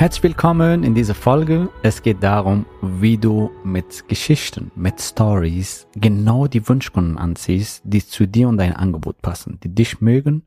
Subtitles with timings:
[0.00, 1.68] Herzlich willkommen in dieser Folge.
[1.82, 8.26] Es geht darum, wie du mit Geschichten, mit Stories genau die Wunschkunden anziehst, die zu
[8.26, 10.44] dir und dein Angebot passen, die dich mögen,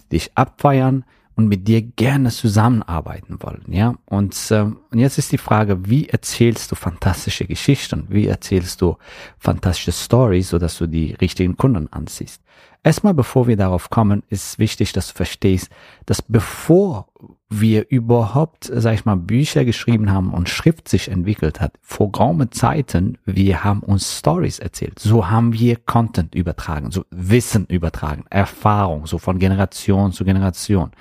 [0.00, 1.04] die dich abfeiern
[1.36, 3.94] und mit dir gerne zusammenarbeiten wollen, ja.
[4.06, 8.06] Und, äh, und jetzt ist die Frage, wie erzählst du fantastische Geschichten?
[8.08, 8.96] Wie erzählst du
[9.38, 12.42] fantastische Stories, so dass du die richtigen Kunden anziehst?
[12.86, 15.70] Erstmal, bevor wir darauf kommen, ist wichtig, dass du verstehst,
[16.04, 17.08] dass bevor
[17.48, 22.52] wir überhaupt, sag ich mal, Bücher geschrieben haben und Schrift sich entwickelt hat, vor geraumen
[22.52, 25.00] Zeiten, wir haben uns Stories erzählt.
[25.00, 30.92] So haben wir Content übertragen, so Wissen übertragen, Erfahrung, so von Generation zu Generation.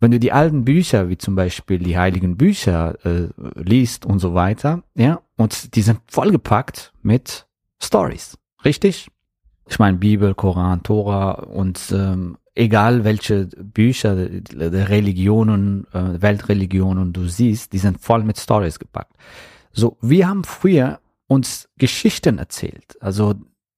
[0.00, 4.32] Wenn du die alten Bücher, wie zum Beispiel die heiligen Bücher, äh, liest und so
[4.32, 7.46] weiter, ja, und die sind vollgepackt mit
[7.78, 8.38] Stories.
[8.64, 9.08] Richtig?
[9.68, 17.26] Ich meine Bibel, Koran, Tora und ähm, egal welche Bücher der Religionen, äh, Weltreligionen du
[17.26, 19.12] siehst, die sind voll mit Stories gepackt.
[19.72, 22.96] So, wir haben früher uns Geschichten erzählt.
[23.00, 23.34] Also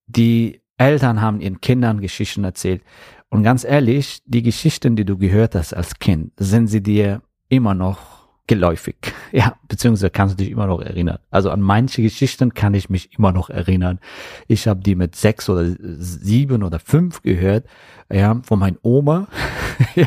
[0.07, 2.83] die Eltern haben ihren Kindern Geschichten erzählt.
[3.31, 7.75] Und ganz ehrlich, die Geschichten, die du gehört hast als Kind, sind sie dir immer
[7.75, 8.16] noch
[8.47, 8.97] geläufig.
[9.33, 11.19] Ja, beziehungsweise kannst du dich immer noch erinnern.
[11.31, 13.99] Also an manche Geschichten kann ich mich immer noch erinnern.
[14.47, 17.67] Ich habe die mit sechs oder sieben oder fünf gehört,
[18.11, 19.27] ja, von meinem Oma.
[19.95, 20.07] ja.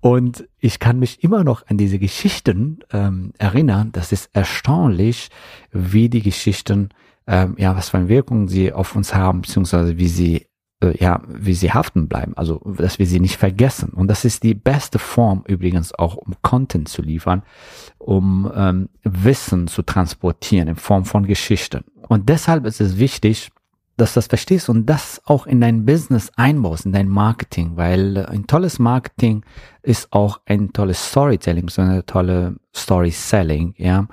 [0.00, 3.90] Und ich kann mich immer noch an diese Geschichten ähm, erinnern.
[3.92, 5.28] Das ist erstaunlich,
[5.72, 6.88] wie die Geschichten,
[7.26, 10.45] ähm, ja, was für eine Wirkung sie auf uns haben, beziehungsweise wie sie
[10.82, 13.90] ja, wie sie haften bleiben, also dass wir sie nicht vergessen.
[13.90, 17.42] Und das ist die beste Form übrigens auch, um Content zu liefern,
[17.98, 21.84] um ähm, Wissen zu transportieren in Form von Geschichten.
[22.08, 23.50] Und deshalb ist es wichtig,
[23.96, 28.26] dass du das verstehst und das auch in dein Business einbaust, in dein Marketing, weil
[28.26, 29.42] ein tolles Marketing
[29.82, 34.06] ist auch ein tolles Storytelling, so eine tolle Story Selling, ja.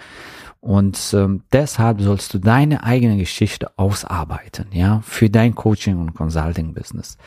[0.63, 6.73] Und ähm, deshalb sollst du deine eigene Geschichte ausarbeiten, ja, für dein Coaching und Consulting
[6.73, 7.17] Business.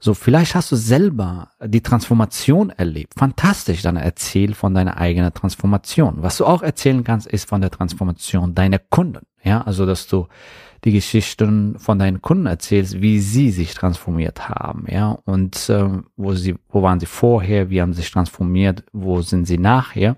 [0.00, 3.14] So, vielleicht hast du selber die Transformation erlebt.
[3.16, 6.16] Fantastisch, dann erzähl von deiner eigenen Transformation.
[6.16, 10.26] Was du auch erzählen kannst, ist von der Transformation deiner Kunden, ja, also dass du
[10.82, 16.34] die Geschichten von deinen Kunden erzählst, wie sie sich transformiert haben, ja, und äh, wo
[16.34, 20.16] sie, wo waren sie vorher, wie haben sie sich transformiert, wo sind sie nachher,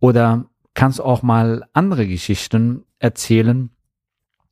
[0.00, 3.70] oder kannst auch mal andere Geschichten erzählen,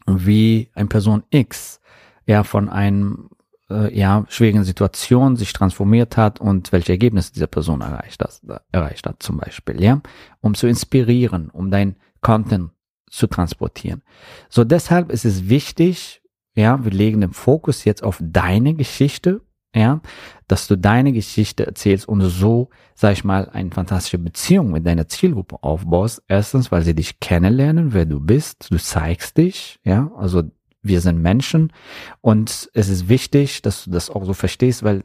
[0.07, 1.81] wie ein Person X
[2.27, 3.31] ja von einem
[3.71, 8.41] äh, ja schwierigen Situation sich transformiert hat und welche Ergebnisse diese Person erreicht hat,
[8.73, 10.01] erreicht hat zum Beispiel, ja,
[10.41, 12.71] um zu inspirieren, um dein Content
[13.11, 14.03] zu transportieren.
[14.49, 16.23] So deshalb ist es wichtig,
[16.55, 19.41] ja, wir legen den Fokus jetzt auf deine Geschichte
[19.75, 20.01] ja,
[20.49, 25.09] dass du deine Geschichte erzählst und so, sag ich mal, eine fantastische Beziehung mit deiner
[25.09, 26.23] Zielgruppe aufbaust.
[26.27, 30.43] Erstens, weil sie dich kennenlernen, wer du bist, du zeigst dich, ja, also
[30.83, 31.73] wir sind Menschen.
[32.21, 35.05] Und es ist wichtig, dass du das auch so verstehst, weil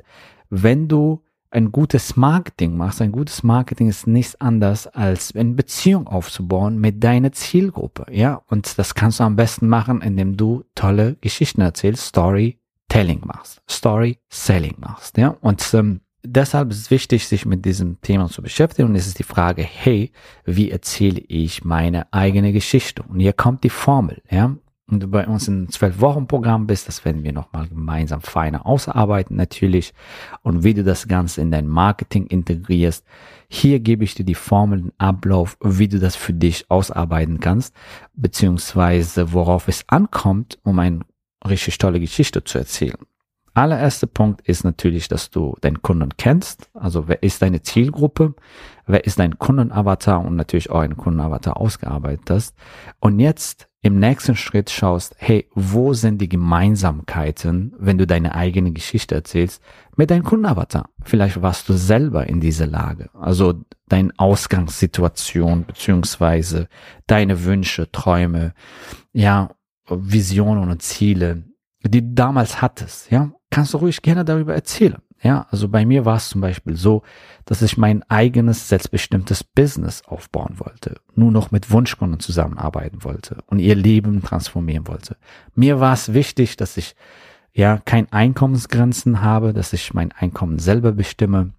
[0.49, 1.21] wenn du
[1.51, 7.03] ein gutes Marketing machst, ein gutes Marketing ist nichts anderes als eine Beziehung aufzubauen mit
[7.03, 12.07] deiner Zielgruppe, ja, und das kannst du am besten machen, indem du tolle Geschichten erzählst,
[12.07, 12.59] Story
[12.89, 15.35] Telling machst, Story Selling machst, ja.
[15.41, 18.89] Und ähm, deshalb ist es wichtig, sich mit diesem Thema zu beschäftigen.
[18.89, 20.11] Und es ist die Frage, hey,
[20.45, 23.03] wie erzähle ich meine eigene Geschichte?
[23.03, 24.55] Und hier kommt die Formel, ja.
[24.87, 28.67] Und du bei uns im zwölf Wochen Programm bist, das werden wir nochmal gemeinsam feiner
[28.67, 29.95] ausarbeiten natürlich.
[30.43, 33.03] Und wie du das Ganze in dein Marketing integrierst.
[33.49, 37.73] Hier gebe ich dir die Formel, den Ablauf, wie du das für dich ausarbeiten kannst,
[38.13, 41.03] beziehungsweise worauf es ankommt, um ein
[41.45, 42.97] richtig tolle Geschichte zu erzählen.
[43.55, 46.69] Allererster Punkt ist natürlich, dass du deinen Kunden kennst.
[46.73, 48.35] Also wer ist deine Zielgruppe?
[48.85, 52.55] Wer ist dein Kundenavatar und natürlich auch einen Kundenavatar ausgearbeitet hast.
[52.99, 58.73] Und jetzt im nächsten Schritt schaust, hey, wo sind die Gemeinsamkeiten, wenn du deine eigene
[58.73, 59.63] Geschichte erzählst,
[59.95, 60.89] mit deinem Kundenavatar?
[61.03, 63.09] Vielleicht warst du selber in dieser Lage.
[63.13, 66.67] Also deine Ausgangssituation, beziehungsweise
[67.07, 68.53] deine Wünsche, Träume,
[69.13, 69.54] ja,
[69.89, 71.43] Visionen und Ziele,
[71.83, 74.97] die du damals hattest, ja, kannst du ruhig gerne darüber erzählen.
[75.21, 77.01] Ja, also bei mir war es zum Beispiel so,
[77.45, 83.59] dass ich mein eigenes selbstbestimmtes Business aufbauen wollte, nur noch mit Wunschkunden zusammenarbeiten wollte und
[83.59, 85.17] ihr Leben transformieren wollte.
[85.55, 86.95] Mir war es wichtig, dass ich
[87.53, 91.53] ja kein Einkommensgrenzen habe, dass ich mein Einkommen selber bestimme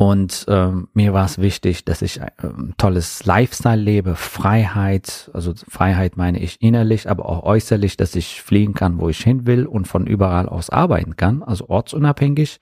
[0.00, 5.52] und ähm, mir war es wichtig, dass ich ein ähm, tolles Lifestyle lebe, Freiheit, also
[5.68, 9.66] Freiheit meine ich innerlich, aber auch äußerlich, dass ich fliegen kann, wo ich hin will
[9.66, 12.60] und von überall aus arbeiten kann, also ortsunabhängig.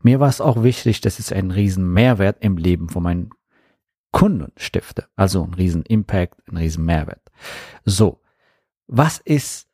[0.00, 3.30] Mir war es auch wichtig, dass ich einen riesen Mehrwert im Leben von meinen
[4.10, 7.22] Kunden stifte, also einen riesen Impact, einen riesen Mehrwert.
[7.84, 8.20] So,
[8.88, 9.68] was ist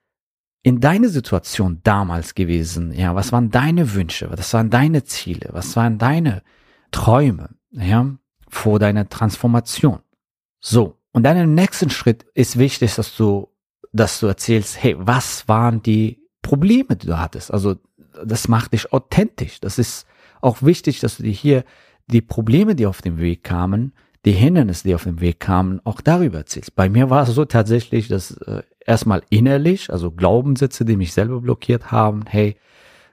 [0.62, 2.93] in deine Situation damals gewesen?
[2.93, 4.31] Ja, was waren deine Wünsche?
[4.31, 5.49] Was waren deine Ziele?
[5.52, 6.43] Was waren deine
[6.90, 8.17] Träume, ja,
[8.49, 10.00] vor deiner Transformation.
[10.61, 10.96] So.
[11.12, 13.49] Und dann im nächsten Schritt ist wichtig, dass du,
[13.93, 17.52] dass du erzählst, hey, was waren die Probleme, die du hattest?
[17.52, 17.76] Also,
[18.25, 19.61] das macht dich authentisch.
[19.61, 20.06] Das ist
[20.40, 21.64] auch wichtig, dass du dir hier
[22.06, 23.93] die Probleme, die auf dem Weg kamen,
[24.25, 26.75] die Hindernisse, die auf dem Weg kamen, auch darüber erzählst.
[26.75, 31.40] Bei mir war es so tatsächlich, dass äh, erstmal innerlich, also Glaubenssätze, die mich selber
[31.40, 32.56] blockiert haben, hey,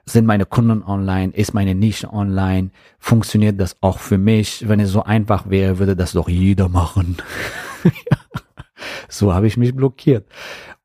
[0.08, 1.32] sind meine Kunden online?
[1.34, 2.70] Ist meine Nische online?
[2.98, 4.68] Funktioniert das auch für mich?
[4.68, 7.16] Wenn es so einfach wäre, würde das doch jeder machen.
[9.08, 10.26] so habe ich mich blockiert.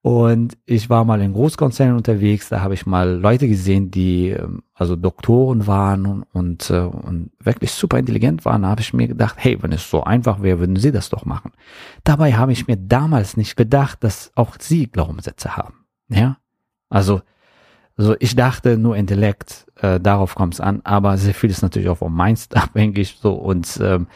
[0.03, 4.63] Und ich war mal in Großkonzernen unterwegs, da habe ich mal Leute gesehen, die ähm,
[4.73, 6.89] also Doktoren waren und, und, äh,
[7.39, 8.63] wirklich super intelligent waren.
[8.63, 11.25] Da habe ich mir gedacht, hey, wenn es so einfach wäre, würden sie das doch
[11.25, 11.51] machen.
[12.03, 15.85] Dabei habe ich mir damals nicht gedacht, dass auch sie Glaubenssätze haben.
[16.09, 16.37] Ja,
[16.89, 17.21] also
[17.97, 21.89] also ich dachte nur Intellekt, äh, darauf kommt es an, aber sehr viel ist natürlich
[21.89, 24.07] auch vom Mindset abhängig so und ähm,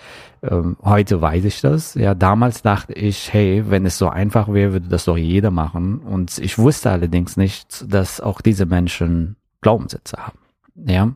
[0.50, 1.96] ähm, heute weiß ich das.
[1.96, 6.00] Ja, damals dachte ich, hey, wenn es so einfach wäre, würde das doch jeder machen.
[6.00, 10.40] Und ich wusste allerdings nicht, dass auch diese Menschen Glaubenssätze haben.
[10.76, 11.16] Ja.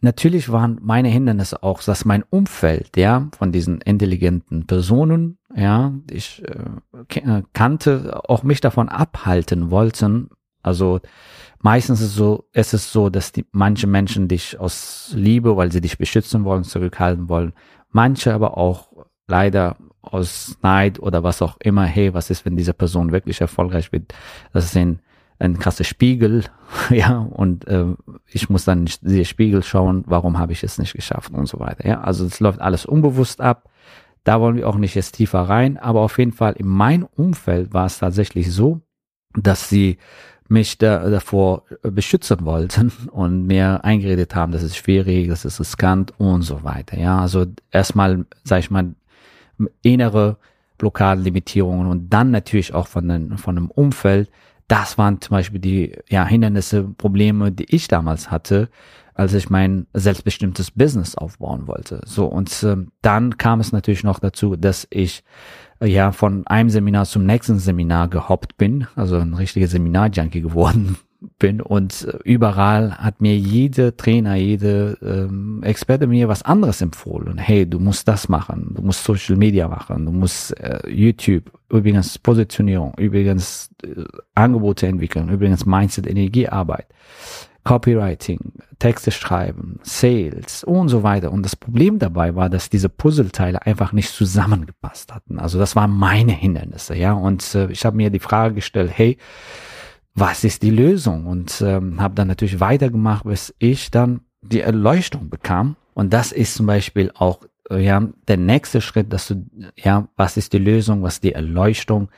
[0.00, 6.42] Natürlich waren meine Hindernisse auch, dass mein Umfeld, ja, von diesen intelligenten Personen, ja, ich
[6.44, 10.30] äh, äh kannte, auch mich davon abhalten wollten,
[10.68, 11.00] also
[11.60, 15.72] meistens ist es so, es ist so, dass die, manche Menschen dich aus Liebe, weil
[15.72, 17.52] sie dich beschützen wollen, zurückhalten wollen.
[17.90, 18.92] Manche aber auch
[19.26, 21.84] leider aus Neid oder was auch immer.
[21.84, 24.14] Hey, was ist, wenn diese Person wirklich erfolgreich wird?
[24.52, 25.00] Das ist ein,
[25.38, 26.44] ein krasser Spiegel,
[26.90, 27.94] ja, und äh,
[28.26, 31.60] ich muss dann nicht diese Spiegel schauen, warum habe ich es nicht geschafft und so
[31.60, 31.86] weiter.
[31.86, 33.70] Ja, also es läuft alles unbewusst ab.
[34.24, 37.72] Da wollen wir auch nicht jetzt tiefer rein, aber auf jeden Fall in meinem Umfeld
[37.72, 38.82] war es tatsächlich so,
[39.34, 39.98] dass sie
[40.48, 46.12] mich da, davor beschützen wollten und mir eingeredet haben, das ist schwierig, das ist riskant
[46.18, 46.98] und so weiter.
[46.98, 48.94] Ja, also erstmal, sag ich mal,
[49.82, 50.38] innere
[50.78, 54.30] Blockaden, Limitierungen und dann natürlich auch von, den, von dem Umfeld.
[54.68, 58.68] Das waren zum Beispiel die ja, Hindernisse, Probleme, die ich damals hatte,
[59.14, 62.02] als ich mein selbstbestimmtes Business aufbauen wollte.
[62.04, 65.24] So und äh, dann kam es natürlich noch dazu, dass ich
[65.82, 70.98] ja von einem Seminar zum nächsten Seminar gehoppt bin, also ein richtiger Seminar-Junkie geworden
[71.38, 77.38] bin und überall hat mir jede Trainer, jede ähm, Experte mir was anderes empfohlen.
[77.38, 82.18] Hey, du musst das machen, du musst Social Media machen, du musst äh, YouTube, übrigens
[82.18, 84.04] Positionierung, übrigens äh,
[84.34, 86.86] Angebote entwickeln, übrigens Mindset, Energiearbeit.
[87.64, 91.30] Copywriting, Texte schreiben, Sales und so weiter.
[91.30, 95.38] Und das Problem dabei war, dass diese Puzzleteile einfach nicht zusammengepasst hatten.
[95.38, 97.12] Also das waren meine Hindernisse, ja.
[97.12, 99.18] Und äh, ich habe mir die Frage gestellt, hey,
[100.18, 101.26] was ist die Lösung?
[101.26, 105.76] Und ähm, habe dann natürlich weitergemacht, bis ich dann die Erleuchtung bekam.
[105.94, 109.46] Und das ist zum Beispiel auch äh, ja der nächste Schritt, dass du
[109.76, 112.08] ja, was ist die Lösung, was ist die Erleuchtung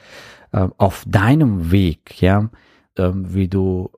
[0.52, 2.50] äh, auf deinem Weg, ja,
[2.96, 3.90] äh, wie du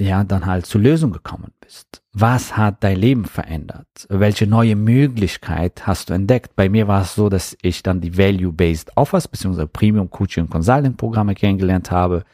[0.00, 2.02] ja, dann halt zur Lösung gekommen bist.
[2.12, 3.86] Was hat dein Leben verändert?
[4.08, 6.56] Welche neue Möglichkeit hast du entdeckt?
[6.56, 9.66] Bei mir war es so, dass ich dann die Value-Based Offers bzw.
[9.66, 12.24] Premium Coaching und Consulting Programme kennengelernt habe.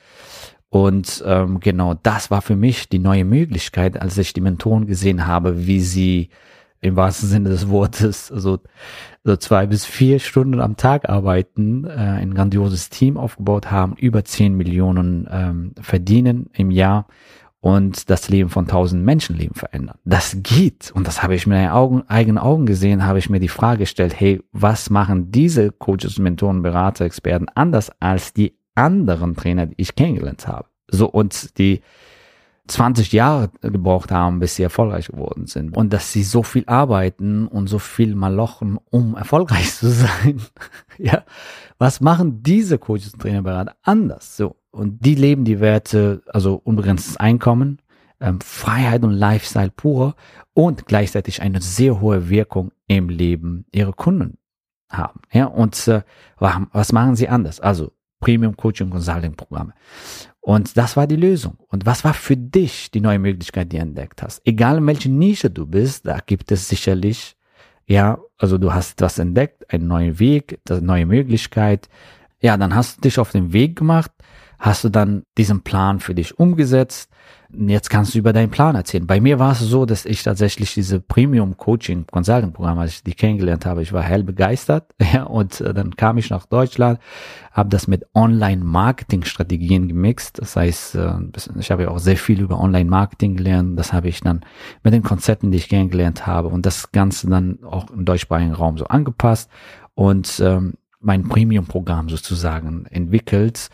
[0.77, 5.27] Und ähm, genau das war für mich die neue Möglichkeit, als ich die Mentoren gesehen
[5.27, 6.29] habe, wie sie
[6.83, 8.59] im wahrsten Sinne des Wortes so,
[9.25, 14.23] so zwei bis vier Stunden am Tag arbeiten, äh, ein grandioses Team aufgebaut haben, über
[14.27, 17.07] zehn Millionen ähm, verdienen im Jahr
[17.61, 19.97] und das Leben von tausend Menschenleben verändern.
[20.05, 20.93] Das geht.
[20.95, 23.79] Und das habe ich mit meinen Augen, eigenen Augen gesehen, habe ich mir die Frage
[23.79, 29.75] gestellt, hey, was machen diese Coaches, Mentoren, Berater, Experten anders als die anderen Trainer, die
[29.79, 30.69] ich kennengelernt habe?
[30.89, 31.83] So, und die
[32.69, 35.77] 20 Jahre gebraucht haben, bis sie erfolgreich geworden sind.
[35.77, 40.41] Und dass sie so viel arbeiten und so viel malochen, um erfolgreich zu sein.
[40.99, 41.25] ja.
[41.79, 44.37] Was machen diese Coaches und Trainer Berater anders?
[44.37, 44.57] So.
[44.71, 47.81] Und die leben die Werte, also unbegrenztes Einkommen,
[48.21, 50.17] ähm, Freiheit und Lifestyle pur
[50.55, 54.39] und gleichzeitig eine sehr hohe Wirkung im Leben ihrer Kunden
[54.91, 55.21] haben.
[55.33, 56.03] Ja, und äh,
[56.39, 57.61] was machen sie anders?
[57.61, 59.73] Also Premium Coaching Consulting Programme.
[60.41, 61.59] Und das war die Lösung.
[61.69, 64.41] Und was war für dich die neue Möglichkeit, die du entdeckt hast?
[64.47, 67.37] Egal in welcher Nische du bist, da gibt es sicherlich,
[67.87, 71.89] ja, also du hast was entdeckt, einen neuen Weg, eine neue Möglichkeit.
[72.41, 74.13] Ja, dann hast du dich auf den Weg gemacht,
[74.59, 77.11] hast du dann diesen Plan für dich umgesetzt
[77.51, 79.07] jetzt kannst du über deinen Plan erzählen.
[79.07, 83.03] Bei mir war es so, dass ich tatsächlich diese Premium Coaching Consulting Programm, als ich
[83.05, 84.93] die kennengelernt habe, ich war hell begeistert.
[85.17, 86.99] Ja, und äh, dann kam ich nach Deutschland,
[87.53, 90.41] habe das mit Online Marketing Strategien gemixt.
[90.41, 91.13] Das heißt, äh,
[91.59, 93.79] ich habe ja auch sehr viel über Online Marketing gelernt.
[93.79, 94.45] Das habe ich dann
[94.83, 98.79] mit den Konzepten, die ich kennengelernt habe und das Ganze dann auch im deutschsprachigen Raum
[98.79, 99.49] so angepasst
[99.95, 103.69] und ähm, mein Premium-Programm sozusagen entwickelt.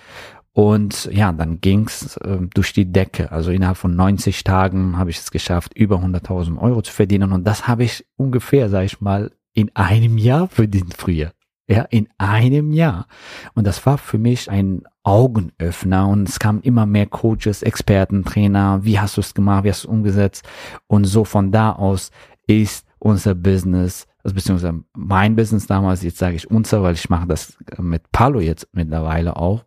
[0.55, 3.33] Und ja, dann ging's äh, durch die Decke.
[3.33, 7.33] Also innerhalb von 90 Tagen habe ich es geschafft, über 100.000 Euro zu verdienen.
[7.33, 11.33] Und das habe ich ungefähr, sage ich mal, in einem Jahr verdient früher.
[11.69, 13.07] Ja, in einem Jahr.
[13.55, 18.81] Und das war für mich ein Augenöffner und es kamen immer mehr Coaches, Experten, Trainer.
[18.83, 19.65] Wie hast du es gemacht?
[19.65, 20.45] Wie hast du es umgesetzt?
[20.87, 22.11] Und so von da aus
[22.47, 27.27] ist unser Business, also beziehungsweise mein Business damals, jetzt sage ich unser, weil ich mache
[27.27, 29.65] das mit Palo jetzt mittlerweile auch,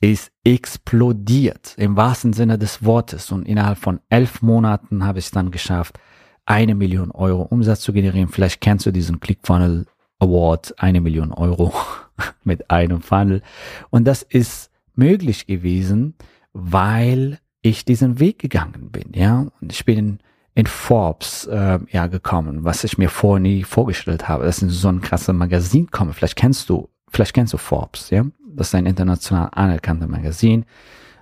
[0.00, 3.32] ist explodiert im wahrsten Sinne des Wortes.
[3.32, 5.98] Und innerhalb von elf Monaten habe ich es dann geschafft,
[6.46, 8.28] eine Million Euro Umsatz zu generieren.
[8.28, 9.86] Vielleicht kennst du diesen ClickFunnel
[10.18, 11.72] Award, eine Million Euro
[12.44, 13.42] mit einem Funnel.
[13.90, 16.14] Und das ist möglich gewesen,
[16.52, 19.12] weil ich diesen Weg gegangen bin.
[19.14, 20.20] Ja, und ich bin
[20.54, 24.88] in Forbes äh, ja gekommen, was ich mir vorher nie vorgestellt habe, dass in so
[24.88, 26.12] ein krasses Magazin komme.
[26.12, 28.24] Vielleicht kennst du, vielleicht kennst du Forbes, ja.
[28.58, 30.64] Das ist ein international anerkannter Magazin.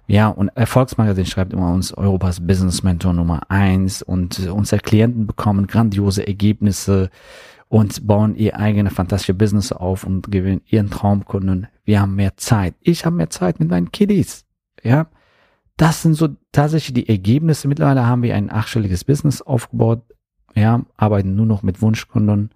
[0.07, 5.67] Ja, und Erfolgsmagazin schreibt immer uns Europas Business Mentor Nummer eins und unsere Klienten bekommen
[5.67, 7.11] grandiose Ergebnisse
[7.69, 11.67] und bauen ihr eigene fantastische Business auf und gewinnen ihren Traumkunden.
[11.85, 12.75] Wir haben mehr Zeit.
[12.81, 14.47] Ich habe mehr Zeit mit meinen Kiddies.
[14.83, 15.09] Ja,
[15.77, 17.69] das sind so tatsächlich die Ergebnisse.
[17.69, 20.03] Mittlerweile haben wir ein achtstelliges Business aufgebaut.
[20.55, 22.51] Ja, arbeiten nur noch mit Wunschkunden,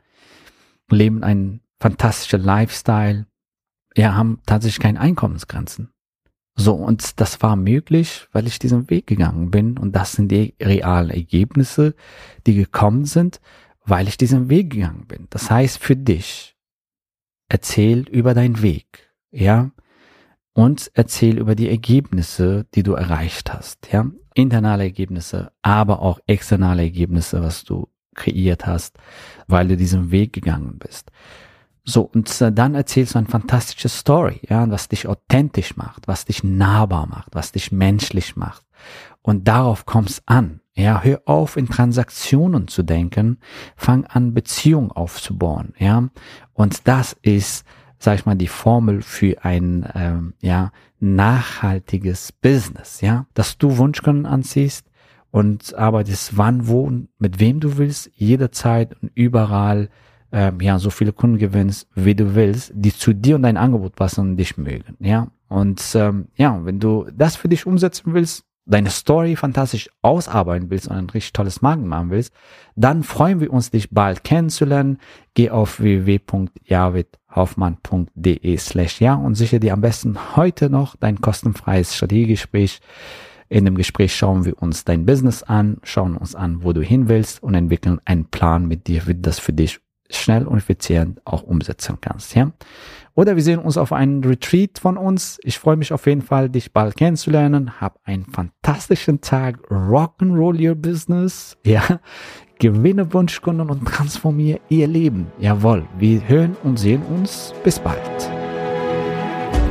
[0.88, 3.26] leben einen fantastischen Lifestyle
[3.96, 5.90] ja, haben tatsächlich keine Einkommensgrenzen.
[6.56, 9.78] So, und das war möglich, weil ich diesen Weg gegangen bin.
[9.78, 11.94] Und das sind die realen Ergebnisse,
[12.46, 13.40] die gekommen sind,
[13.84, 15.26] weil ich diesen Weg gegangen bin.
[15.30, 16.56] Das heißt, für dich,
[17.48, 19.70] erzähl über deinen Weg, ja,
[20.52, 26.82] und erzähl über die Ergebnisse, die du erreicht hast, ja, internale Ergebnisse, aber auch externe
[26.82, 28.98] Ergebnisse, was du kreiert hast,
[29.46, 31.10] weil du diesen Weg gegangen bist.
[31.84, 36.44] So, und dann erzählst du eine fantastische Story, ja, was dich authentisch macht, was dich
[36.44, 38.64] nahbar macht, was dich menschlich macht.
[39.22, 40.60] Und darauf kommst an.
[40.74, 43.38] Ja, hör auf, in Transaktionen zu denken,
[43.76, 46.08] fang an, Beziehungen aufzubauen, ja.
[46.54, 47.66] Und das ist,
[47.98, 53.26] sag ich mal, die Formel für ein, ähm, ja, nachhaltiges Business, ja.
[53.34, 54.86] Dass du Wunschkunden anziehst
[55.30, 59.90] und arbeitest wann, wo mit wem du willst, jederzeit und überall,
[60.32, 63.96] ähm, ja, so viele Kunden gewinnst, wie du willst, die zu dir und dein Angebot
[63.96, 65.28] passen und dich mögen, ja.
[65.48, 70.88] Und ähm, ja, wenn du das für dich umsetzen willst, deine Story fantastisch ausarbeiten willst
[70.88, 72.32] und ein richtig tolles Marken machen willst,
[72.76, 74.98] dann freuen wir uns, dich bald kennenzulernen.
[75.34, 82.80] Geh auf www.javidhoffmann.de slash ja und sichere dir am besten heute noch dein kostenfreies Strategiegespräch.
[83.48, 87.08] In dem Gespräch schauen wir uns dein Business an, schauen uns an, wo du hin
[87.08, 91.42] willst und entwickeln einen Plan mit dir, wie das für dich schnell und effizient auch
[91.42, 92.52] umsetzen kannst, ja.
[93.14, 95.38] Oder wir sehen uns auf einem Retreat von uns.
[95.42, 97.80] Ich freue mich auf jeden Fall, dich bald kennenzulernen.
[97.80, 99.58] Hab einen fantastischen Tag.
[99.70, 101.56] Rock'n'roll your business.
[101.64, 102.00] Ja.
[102.58, 105.26] Gewinne Wunschkunden und transformiere ihr Leben.
[105.38, 105.86] Jawohl.
[105.98, 107.52] Wir hören und sehen uns.
[107.64, 108.39] Bis bald.